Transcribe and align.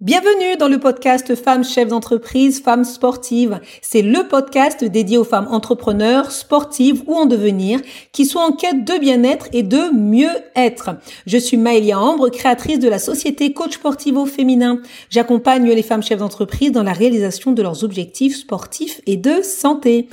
Bienvenue 0.00 0.56
dans 0.58 0.68
le 0.68 0.78
podcast 0.78 1.34
Femmes 1.34 1.62
chefs 1.62 1.88
d'entreprise, 1.88 2.62
Femmes 2.62 2.86
sportives. 2.86 3.60
C'est 3.82 4.00
le 4.00 4.26
podcast 4.26 4.82
dédié 4.82 5.18
aux 5.18 5.24
femmes 5.24 5.48
entrepreneurs, 5.50 6.32
sportives 6.32 7.02
ou 7.06 7.16
en 7.16 7.26
devenir, 7.26 7.82
qui 8.10 8.24
sont 8.24 8.38
en 8.38 8.52
quête 8.52 8.86
de 8.86 8.98
bien-être 8.98 9.48
et 9.52 9.62
de 9.62 9.94
mieux 9.94 10.30
être. 10.56 10.92
Je 11.26 11.36
suis 11.36 11.58
Maëlia 11.58 12.00
Ambre, 12.00 12.30
créatrice 12.30 12.78
de 12.78 12.88
la 12.88 12.98
société 12.98 13.52
Coach 13.52 13.74
Sportivo 13.74 14.24
Féminin. 14.24 14.80
J'accompagne 15.10 15.70
les 15.70 15.82
femmes 15.82 16.02
chefs 16.02 16.20
d'entreprise 16.20 16.72
dans 16.72 16.82
la 16.82 16.94
réalisation 16.94 17.52
de 17.52 17.60
leurs 17.60 17.84
objectifs 17.84 18.36
sportifs 18.36 19.02
et 19.04 19.18
de 19.18 19.42
santé. 19.42 20.08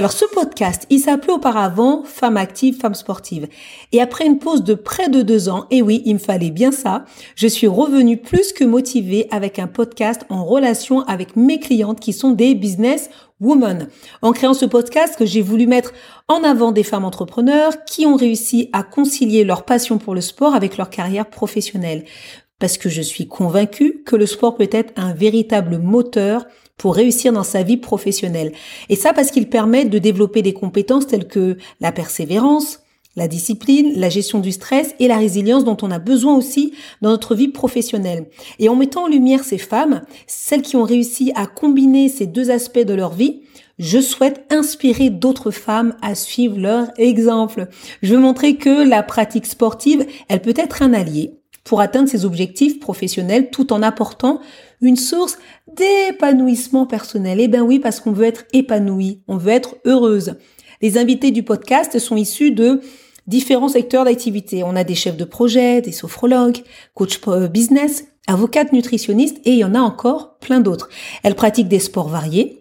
Alors 0.00 0.12
ce 0.12 0.24
podcast, 0.24 0.86
il 0.88 0.98
s'appelait 0.98 1.34
auparavant 1.34 2.04
Femmes 2.04 2.38
actives, 2.38 2.78
femmes 2.78 2.94
sportives. 2.94 3.48
Et 3.92 4.00
après 4.00 4.24
une 4.24 4.38
pause 4.38 4.64
de 4.64 4.72
près 4.72 5.10
de 5.10 5.20
deux 5.20 5.50
ans, 5.50 5.66
et 5.70 5.82
oui, 5.82 6.00
il 6.06 6.14
me 6.14 6.18
fallait 6.18 6.50
bien 6.50 6.72
ça, 6.72 7.04
je 7.36 7.46
suis 7.46 7.66
revenue 7.66 8.16
plus 8.16 8.54
que 8.54 8.64
motivée 8.64 9.28
avec 9.30 9.58
un 9.58 9.66
podcast 9.66 10.24
en 10.30 10.42
relation 10.46 11.00
avec 11.00 11.36
mes 11.36 11.60
clientes 11.60 12.00
qui 12.00 12.14
sont 12.14 12.30
des 12.30 12.54
business 12.54 13.10
women. 13.40 13.88
En 14.22 14.32
créant 14.32 14.54
ce 14.54 14.64
podcast, 14.64 15.16
que 15.18 15.26
j'ai 15.26 15.42
voulu 15.42 15.66
mettre 15.66 15.92
en 16.28 16.44
avant 16.44 16.72
des 16.72 16.82
femmes 16.82 17.04
entrepreneurs 17.04 17.84
qui 17.84 18.06
ont 18.06 18.16
réussi 18.16 18.70
à 18.72 18.82
concilier 18.82 19.44
leur 19.44 19.66
passion 19.66 19.98
pour 19.98 20.14
le 20.14 20.22
sport 20.22 20.54
avec 20.54 20.78
leur 20.78 20.88
carrière 20.88 21.28
professionnelle 21.28 22.06
parce 22.60 22.76
que 22.78 22.90
je 22.90 23.02
suis 23.02 23.26
convaincue 23.26 24.02
que 24.04 24.16
le 24.16 24.26
sport 24.26 24.54
peut 24.54 24.68
être 24.70 24.92
un 24.96 25.14
véritable 25.14 25.78
moteur 25.78 26.44
pour 26.80 26.94
réussir 26.94 27.34
dans 27.34 27.42
sa 27.42 27.62
vie 27.62 27.76
professionnelle. 27.76 28.52
Et 28.88 28.96
ça 28.96 29.12
parce 29.12 29.30
qu'il 29.30 29.50
permet 29.50 29.84
de 29.84 29.98
développer 29.98 30.40
des 30.40 30.54
compétences 30.54 31.06
telles 31.06 31.28
que 31.28 31.58
la 31.82 31.92
persévérance, 31.92 32.80
la 33.16 33.28
discipline, 33.28 33.92
la 33.96 34.08
gestion 34.08 34.38
du 34.38 34.50
stress 34.50 34.94
et 34.98 35.06
la 35.06 35.18
résilience 35.18 35.66
dont 35.66 35.76
on 35.82 35.90
a 35.90 35.98
besoin 35.98 36.34
aussi 36.34 36.72
dans 37.02 37.10
notre 37.10 37.34
vie 37.34 37.48
professionnelle. 37.48 38.28
Et 38.58 38.70
en 38.70 38.76
mettant 38.76 39.04
en 39.04 39.08
lumière 39.08 39.44
ces 39.44 39.58
femmes, 39.58 40.00
celles 40.26 40.62
qui 40.62 40.76
ont 40.76 40.84
réussi 40.84 41.32
à 41.34 41.46
combiner 41.46 42.08
ces 42.08 42.26
deux 42.26 42.50
aspects 42.50 42.78
de 42.78 42.94
leur 42.94 43.12
vie, 43.12 43.42
je 43.78 44.00
souhaite 44.00 44.46
inspirer 44.50 45.10
d'autres 45.10 45.50
femmes 45.50 45.96
à 46.00 46.14
suivre 46.14 46.58
leur 46.58 46.88
exemple. 46.96 47.68
Je 48.02 48.14
veux 48.14 48.20
montrer 48.20 48.56
que 48.56 48.88
la 48.88 49.02
pratique 49.02 49.46
sportive, 49.46 50.06
elle 50.28 50.40
peut 50.40 50.54
être 50.56 50.80
un 50.82 50.94
allié 50.94 51.39
pour 51.64 51.80
atteindre 51.80 52.08
ses 52.08 52.24
objectifs 52.24 52.80
professionnels 52.80 53.50
tout 53.50 53.72
en 53.72 53.82
apportant 53.82 54.40
une 54.80 54.96
source 54.96 55.38
d'épanouissement 55.76 56.86
personnel. 56.86 57.40
Eh 57.40 57.48
ben 57.48 57.62
oui, 57.62 57.78
parce 57.78 58.00
qu'on 58.00 58.12
veut 58.12 58.26
être 58.26 58.44
épanoui, 58.52 59.22
on 59.28 59.36
veut 59.36 59.52
être 59.52 59.76
heureuse. 59.84 60.36
Les 60.82 60.96
invités 60.96 61.30
du 61.30 61.42
podcast 61.42 61.98
sont 61.98 62.16
issus 62.16 62.52
de 62.52 62.80
différents 63.26 63.68
secteurs 63.68 64.04
d'activité. 64.04 64.62
On 64.64 64.76
a 64.76 64.84
des 64.84 64.94
chefs 64.94 65.16
de 65.16 65.24
projet, 65.24 65.80
des 65.82 65.92
sophrologues, 65.92 66.62
coach 66.94 67.20
euh, 67.28 67.48
business, 67.48 68.06
avocates 68.26 68.72
nutritionnistes 68.72 69.38
et 69.44 69.52
il 69.52 69.58
y 69.58 69.64
en 69.64 69.74
a 69.74 69.80
encore 69.80 70.38
plein 70.38 70.60
d'autres. 70.60 70.88
Elles 71.22 71.34
pratiquent 71.34 71.68
des 71.68 71.78
sports 71.78 72.08
variés, 72.08 72.59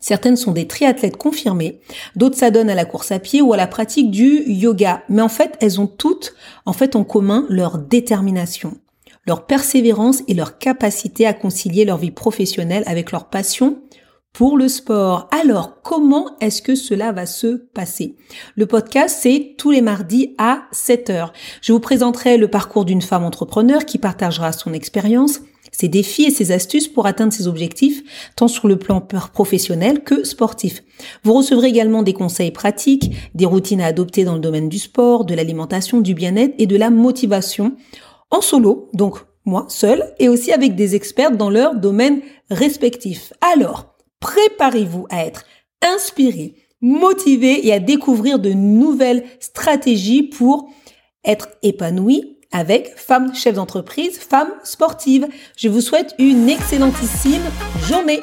Certaines 0.00 0.36
sont 0.36 0.52
des 0.52 0.66
triathlètes 0.66 1.16
confirmés, 1.16 1.80
d'autres 2.16 2.36
s'adonnent 2.36 2.70
à 2.70 2.74
la 2.74 2.84
course 2.84 3.12
à 3.12 3.18
pied 3.18 3.40
ou 3.40 3.52
à 3.52 3.56
la 3.56 3.66
pratique 3.66 4.10
du 4.10 4.44
yoga. 4.46 5.02
Mais 5.08 5.22
en 5.22 5.28
fait, 5.28 5.56
elles 5.60 5.80
ont 5.80 5.86
toutes 5.86 6.34
en 6.66 6.72
fait 6.72 6.96
en 6.96 7.04
commun 7.04 7.46
leur 7.48 7.78
détermination, 7.78 8.76
leur 9.26 9.46
persévérance 9.46 10.22
et 10.28 10.34
leur 10.34 10.58
capacité 10.58 11.26
à 11.26 11.34
concilier 11.34 11.84
leur 11.84 11.98
vie 11.98 12.10
professionnelle 12.10 12.84
avec 12.86 13.12
leur 13.12 13.28
passion 13.28 13.78
pour 14.32 14.56
le 14.56 14.68
sport. 14.68 15.28
Alors, 15.32 15.82
comment 15.82 16.36
est-ce 16.40 16.62
que 16.62 16.76
cela 16.76 17.10
va 17.10 17.26
se 17.26 17.56
passer? 17.56 18.14
Le 18.54 18.66
podcast, 18.66 19.18
c'est 19.20 19.54
tous 19.58 19.72
les 19.72 19.80
mardis 19.80 20.34
à 20.38 20.62
7 20.70 21.10
heures. 21.10 21.32
Je 21.60 21.72
vous 21.72 21.80
présenterai 21.80 22.36
le 22.36 22.48
parcours 22.48 22.84
d'une 22.84 23.02
femme 23.02 23.24
entrepreneur 23.24 23.84
qui 23.84 23.98
partagera 23.98 24.52
son 24.52 24.72
expérience, 24.72 25.40
ses 25.78 25.88
défis 25.88 26.24
et 26.24 26.30
ses 26.30 26.50
astuces 26.50 26.88
pour 26.88 27.06
atteindre 27.06 27.32
ses 27.32 27.46
objectifs, 27.46 28.02
tant 28.34 28.48
sur 28.48 28.66
le 28.66 28.78
plan 28.78 29.00
professionnel 29.00 30.02
que 30.02 30.24
sportif. 30.24 30.82
Vous 31.22 31.34
recevrez 31.34 31.68
également 31.68 32.02
des 32.02 32.14
conseils 32.14 32.50
pratiques, 32.50 33.12
des 33.34 33.46
routines 33.46 33.80
à 33.80 33.86
adopter 33.86 34.24
dans 34.24 34.34
le 34.34 34.40
domaine 34.40 34.68
du 34.68 34.78
sport, 34.78 35.24
de 35.24 35.34
l'alimentation, 35.34 36.00
du 36.00 36.14
bien-être 36.14 36.54
et 36.58 36.66
de 36.66 36.76
la 36.76 36.90
motivation, 36.90 37.76
en 38.30 38.40
solo, 38.40 38.90
donc 38.92 39.18
moi 39.44 39.66
seul, 39.68 40.12
et 40.18 40.28
aussi 40.28 40.52
avec 40.52 40.74
des 40.74 40.96
experts 40.96 41.36
dans 41.36 41.48
leur 41.48 41.76
domaine 41.76 42.20
respectif. 42.50 43.32
Alors, 43.40 43.94
préparez-vous 44.20 45.06
à 45.10 45.24
être 45.24 45.44
inspiré, 45.80 46.56
motivé 46.80 47.66
et 47.66 47.72
à 47.72 47.78
découvrir 47.78 48.40
de 48.40 48.50
nouvelles 48.50 49.24
stratégies 49.38 50.24
pour 50.24 50.68
être 51.24 51.50
épanoui, 51.62 52.37
avec 52.52 52.92
Femmes 52.96 53.34
chefs 53.34 53.54
d'entreprise, 53.54 54.18
Femmes 54.18 54.52
sportives. 54.64 55.26
Je 55.56 55.68
vous 55.68 55.80
souhaite 55.80 56.14
une 56.18 56.48
excellentissime 56.48 57.42
journée. 57.86 58.20